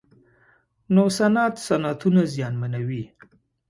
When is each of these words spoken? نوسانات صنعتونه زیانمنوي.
نوسانات 0.95 1.53
صنعتونه 1.67 2.21
زیانمنوي. 2.33 3.03